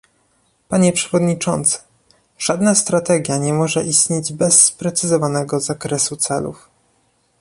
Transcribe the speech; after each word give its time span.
Panie 0.69 0.93
przewodniczący! 0.93 1.77
Żadna 2.39 2.75
strategia 2.75 3.37
nie 3.37 3.53
może 3.53 3.83
istnieć 3.83 4.33
bez 4.33 4.63
sprecyzowanego 4.63 5.59
zakresu 5.59 6.15
celów 6.15 6.69